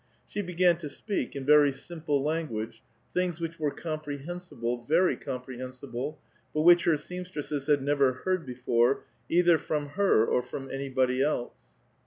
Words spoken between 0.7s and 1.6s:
to speak, in